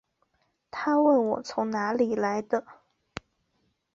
[0.71, 2.65] 她问我从哪里来的